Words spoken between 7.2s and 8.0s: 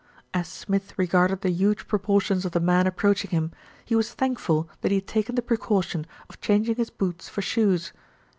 for shoes.